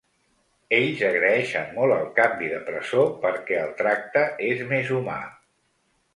[0.77, 5.21] Ells agraeixen molt el canvi de presó perquè el tracte és més humà.